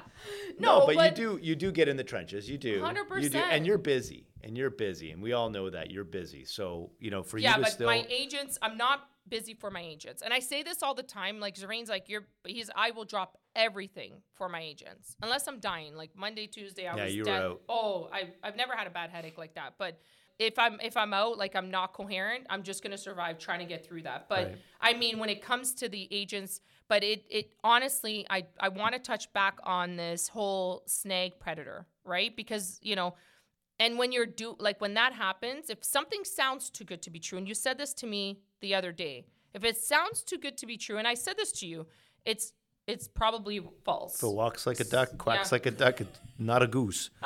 [0.59, 2.47] No, but, but- you do you do get in the trenches.
[2.47, 2.69] You do.
[2.69, 3.41] You do, 100%.
[3.49, 4.27] and you're busy.
[4.43, 5.11] And you're busy.
[5.11, 6.45] And we all know that you're busy.
[6.45, 9.81] So you know, for yeah, you to but my agents, I'm not busy for my
[9.81, 11.39] agents, and I say this all the time.
[11.39, 15.95] Like Zarain's, like you're, he's, I will drop everything for my agents unless I'm dying.
[15.95, 17.41] Like Monday, Tuesday, I Yeah, was you were dead.
[17.41, 17.61] out.
[17.67, 19.73] Oh, I, I've never had a bad headache like that.
[19.77, 19.99] But
[20.39, 23.65] if I'm if I'm out, like I'm not coherent, I'm just gonna survive trying to
[23.65, 24.29] get through that.
[24.29, 24.57] But Right.
[24.81, 28.93] I mean, when it comes to the agents, but it it honestly, I I want
[28.93, 32.35] to touch back on this whole snag predator, right?
[32.35, 33.15] Because you know.
[33.79, 37.19] And when you're do like when that happens, if something sounds too good to be
[37.19, 40.57] true, and you said this to me the other day, if it sounds too good
[40.57, 41.85] to be true, and I said this to you,
[42.25, 42.53] it's
[42.87, 44.23] it's probably false.
[44.23, 45.55] It walks like a duck, quacks Yeah.
[45.55, 47.11] like a duck, it's not a goose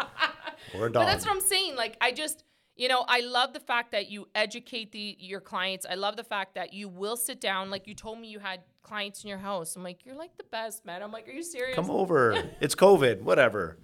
[0.75, 0.93] or a dog.
[0.93, 1.77] But that's what I'm saying.
[1.77, 2.43] Like I just,
[2.75, 5.85] you know, I love the fact that you educate the your clients.
[5.89, 7.69] I love the fact that you will sit down.
[7.69, 9.75] Like you told me you had clients in your house.
[9.75, 11.03] I'm like, you're like the best, man.
[11.03, 11.75] I'm like, are you serious?
[11.75, 12.49] Come over.
[12.61, 13.21] It's COVID.
[13.21, 13.77] Whatever.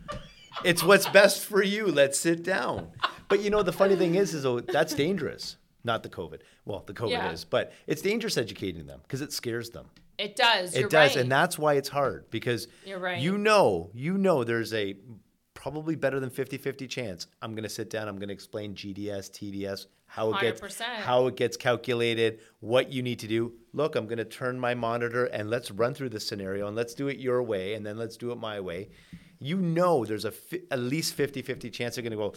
[0.63, 1.87] It's what's best for you.
[1.87, 2.89] Let's sit down.
[3.29, 5.57] But you know, the funny thing is, is oh, that's dangerous.
[5.83, 6.39] Not the COVID.
[6.65, 7.31] Well, the COVID Yeah.
[7.31, 9.85] is, but it's dangerous educating them because it scares them.
[10.17, 10.73] It does.
[10.73, 11.17] It does, right.
[11.17, 13.19] and that's why it's hard because You're right.
[13.19, 14.95] you know, you know, there's a
[15.71, 17.27] probably better than 50-50 chance.
[17.41, 18.07] I'm going to sit down.
[18.07, 20.81] I'm going to explain GDS, TDS, how it gets 100%.
[20.81, 23.51] how it gets calculated, what you need to do.
[23.73, 26.93] Look, I'm going to turn my monitor and let's run through this scenario and let's
[26.93, 28.89] do it your way and then let's do it my way.
[29.39, 32.31] You know, there's a fi- at least 50-50 chance they're going to go.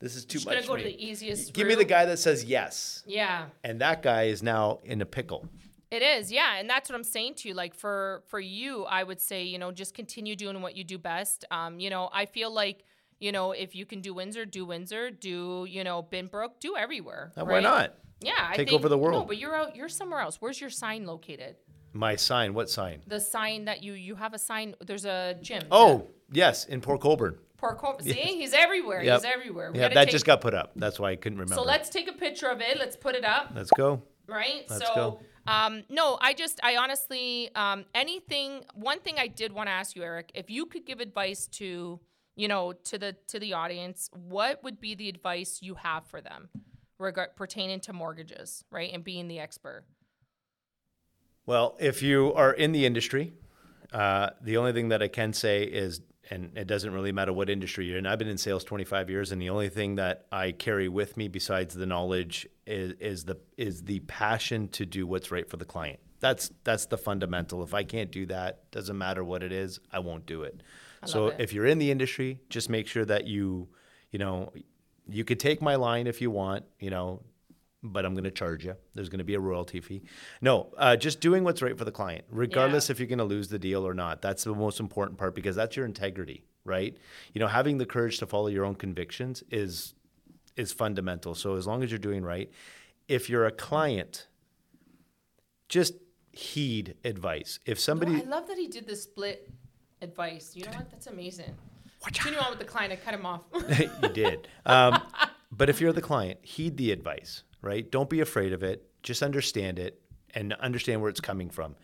[0.00, 0.54] This is too Just much.
[0.56, 1.52] gonna go to the easiest.
[1.52, 3.46] Give me the guy that says yes, Yeah.
[3.62, 5.48] and that guy is now in a pickle.
[5.94, 7.54] It is, yeah, and that's what I'm saying to you.
[7.54, 10.98] Like for for you, I would say, you know, just continue doing what you do
[10.98, 11.44] best.
[11.50, 12.84] Um, you know, I feel like,
[13.20, 17.32] you know, if you can do Windsor, do Windsor, do you know Binbrook, do everywhere.
[17.36, 17.94] Now, Why not?
[18.20, 19.20] Yeah, I Take think- over the world.
[19.22, 19.76] No, but you're out.
[19.76, 20.36] You're somewhere else.
[20.40, 21.56] Where's your sign located?
[21.92, 22.54] My sign.
[22.54, 23.02] What sign?
[23.06, 24.74] The sign that you you have a sign.
[24.84, 25.62] There's a gym.
[25.70, 27.38] Oh, yes, in Port Colborne.
[27.56, 29.00] Port Cor- See, he's everywhere.
[29.02, 29.20] Yep.
[29.22, 29.70] He's everywhere.
[29.72, 30.72] We Yeah, that take- just got put up.
[30.74, 31.54] That's why I couldn't remember.
[31.54, 32.78] So let's take a picture of it.
[32.78, 33.52] Let's put it up.
[33.54, 34.02] Let's go.
[34.26, 34.64] right?
[34.68, 35.20] Let's so, go.
[35.46, 38.64] Um, no, I just, I honestly, um, anything.
[38.74, 42.00] One thing I did want to ask you, Eric, if you could give advice to,
[42.36, 46.20] you know, to the to the audience, what would be the advice you have for
[46.20, 46.48] them,
[46.98, 49.84] regard pertaining to mortgages, right, and being the expert?
[51.46, 53.34] Well, if you are in the industry,
[53.92, 57.50] uh, the only thing that I can say is, and it doesn't really matter what
[57.50, 58.06] industry you're in.
[58.06, 61.28] I've been in sales 25 years, and the only thing that I carry with me
[61.28, 65.64] besides the knowledge is, is the is the passion to do what's right for the
[65.64, 66.00] client.
[66.20, 67.62] That's that's the fundamental.
[67.62, 70.62] If I can't do that, doesn't matter what it is, I won't do it.
[71.04, 71.36] so it.
[71.38, 73.68] if you're in the industry, just make sure that you,
[74.10, 74.52] you know,
[75.06, 77.22] you could take my line if you want, you know,
[77.84, 78.74] but I'm going to charge you.
[78.94, 80.02] There's going to be a royalty fee.
[80.40, 82.92] No, uh, just doing what's right for the client, regardless Yeah.
[82.92, 84.22] if you're going to lose the deal or not.
[84.22, 86.96] That's the most important part because that's your integrity, right?
[87.34, 89.94] You know, having the courage to follow your own convictions is
[90.56, 91.34] is fundamental.
[91.34, 92.50] So as long as you're doing right,
[93.08, 94.28] if you're a client,
[95.68, 95.94] just
[96.32, 97.58] heed advice.
[97.66, 99.50] If Oh, somebody I love that he did the split
[100.00, 100.52] advice.
[100.54, 100.90] You know what?
[100.90, 101.54] That's amazing.
[102.04, 102.92] Continue on with the client.
[102.92, 103.42] I cut him off.
[103.78, 104.46] you did.
[104.66, 105.00] Um,
[105.50, 107.90] but if you're the client, heed the advice, right?
[107.90, 108.86] Don't be afraid of it.
[109.02, 110.00] Just understand it
[110.34, 111.76] and understand where it's coming from.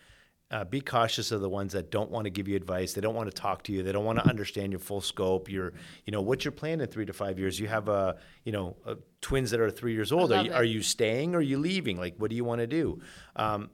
[0.50, 2.92] Uh, be cautious of the ones that don't want to give you advice.
[2.92, 3.84] They don't want to talk to you.
[3.84, 5.48] They don't want to understand your full scope.
[5.48, 5.72] Your,
[6.04, 7.60] you know, what's your plan in three to five years?
[7.60, 10.32] You have a, you know, uh twins that are three years old.
[10.32, 11.98] Are you, are you staying or are you leaving?
[11.98, 13.00] Like, what do you want to do?
[13.36, 13.70] Um,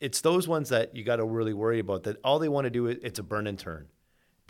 [0.00, 2.04] it's those ones that you got to really worry about.
[2.04, 3.88] That all they want to do is it's a burn and turn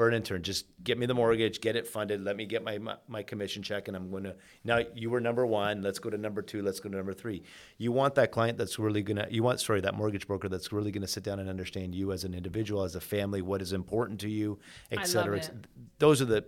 [0.00, 0.42] burn and turn.
[0.42, 2.24] Just get me the mortgage, get it funded.
[2.24, 4.34] Let me get my my, my commission check, and I'm going to.
[4.64, 5.82] Now you were number one.
[5.82, 6.62] Let's go to number two.
[6.62, 7.42] Let's go to number three.
[7.76, 9.26] You want that client that's really gonna.
[9.30, 12.24] You want sorry that mortgage broker that's really gonna sit down and understand you as
[12.24, 14.58] an individual, as a family, what is important to you,
[14.90, 15.36] et cetera.
[15.36, 15.50] et-.
[15.98, 16.46] Those are the.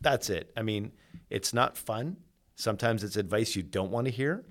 [0.00, 0.50] That's it.
[0.56, 0.90] I mean,
[1.28, 2.16] it's not fun.
[2.56, 4.46] Sometimes it's advice you don't want to hear,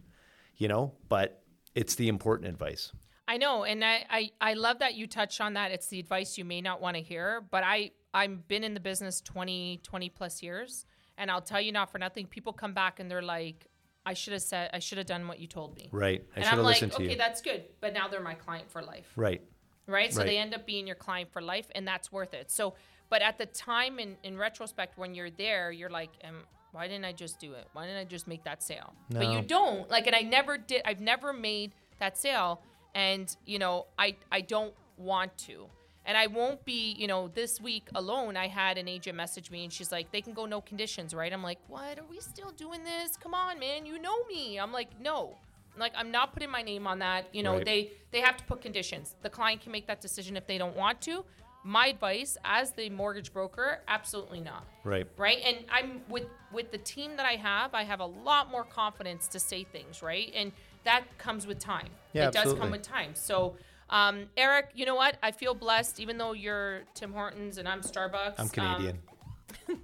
[0.57, 1.41] you know, but
[1.73, 2.91] it's the important advice.
[3.27, 5.71] I know, and I, I I love that you touched on that.
[5.71, 8.79] It's the advice you may not want to hear, but I I've been in the
[8.79, 10.85] business 20 20 plus years,
[11.17, 12.27] and I'll tell you not for nothing.
[12.27, 13.67] People come back and they're like,
[14.05, 16.23] "I should have said, I should have done what you told me." Right.
[16.31, 17.17] I and should I'm have like, listened to "Okay, you.
[17.17, 19.11] that's good," but now they're my client for life.
[19.15, 19.41] right.
[19.87, 20.13] right?
[20.13, 20.27] So Right.
[20.27, 22.49] they end up being your client for life, and that's worth it.
[22.51, 22.75] So,
[23.09, 27.05] but at the time, in, in retrospect, when you're there, you're like, um, why didn't
[27.05, 27.67] I just do it?
[27.73, 28.93] Why didn't I just make that sale?
[29.09, 29.89] But you don't.
[29.89, 30.81] Like, and I never did.
[30.85, 32.61] I've never made that sale,
[32.95, 35.67] and you know, I I don't want to.
[36.05, 38.35] And I won't be, you know, this week alone.
[38.35, 41.31] I had an agent message me and she's like, they can go no conditions, right?
[41.31, 41.97] I'm like, what?
[41.97, 43.15] Are we still doing this?
[43.15, 43.85] Come on, man.
[43.85, 44.59] You know me.
[44.59, 45.37] I'm like, no.
[45.73, 47.27] I'm like, I'm not putting my name on that.
[47.33, 47.65] You know, Right.
[47.65, 49.15] they they have to put conditions.
[49.21, 51.23] The client can make that decision if they don't want to.
[51.65, 54.65] My advice as the mortgage broker, absolutely not.
[54.83, 55.07] Right.
[55.17, 55.39] Right?
[55.45, 59.27] And I'm with with the team that I have, I have a lot more confidence
[59.29, 60.31] to say things, right?
[60.35, 60.51] And
[60.83, 61.87] that comes with time.
[62.11, 63.15] Yeah, it does come with time.
[63.15, 63.55] So
[63.89, 65.17] um, Eric, you know what?
[65.21, 68.35] I feel blessed, even though you're Tim Hortons and I'm Starbucks.
[68.37, 68.99] I'm um, Canadian.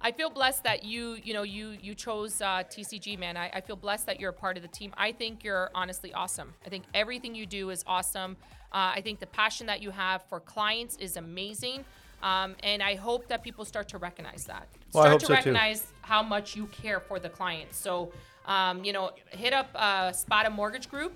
[0.00, 3.36] I feel blessed that you, you know, you you chose uh, TCG, man.
[3.36, 4.94] I, I feel blessed that you're a part of the team.
[4.96, 6.54] I think you're honestly awesome.
[6.64, 8.36] I think everything you do is awesome.
[8.72, 11.84] Uh, I think the passion that you have for clients is amazing.
[12.22, 14.66] Um, and I hope that people start to recognize that.
[14.92, 15.36] Well, start to so, too.
[15.36, 17.76] recognize how much you care for the clients.
[17.76, 18.12] So,
[18.46, 21.12] um, you know, hit up uh, Spada Mortgage Group.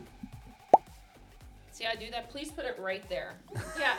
[1.80, 2.28] See how I do that?
[2.28, 3.36] Please put it right there.
[3.78, 3.94] Yeah.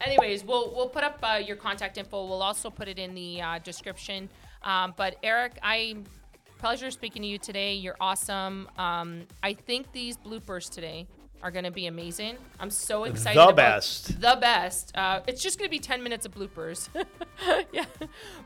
[0.00, 2.24] Anyways, we'll we'll put up uh, your contact info.
[2.26, 4.28] We'll also put it in the uh, description.
[4.62, 5.96] Um, but Eric, I
[6.58, 7.74] pleasure speaking to you today.
[7.74, 8.68] You're awesome.
[8.78, 11.08] Um, I think these bloopers today
[11.42, 12.36] are going to be amazing.
[12.60, 13.38] I'm so excited.
[13.38, 14.20] The about- best.
[14.20, 14.96] The best.
[14.96, 16.88] Uh, it's just going to be 10 minutes of bloopers.
[17.72, 17.86] yeah.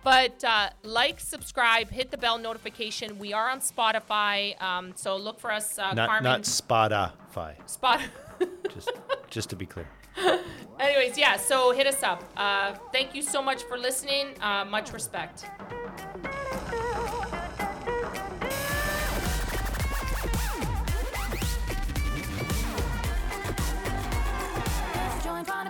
[0.02, 3.18] But uh, like, subscribe, hit the bell notification.
[3.18, 5.78] We are on Spotify, um, so look for us.
[5.78, 6.24] Uh, Not Carmen.
[6.24, 7.54] not Spotify.
[7.68, 8.00] Spot.
[8.68, 8.90] just
[9.28, 9.88] just to be clear.
[10.80, 11.36] Anyways, yeah.
[11.36, 12.24] So hit us up.
[12.36, 14.34] Uh, thank you so much for listening.
[14.40, 15.46] Uh, much respect.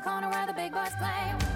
[0.02, 1.49] Corner where the big boys play.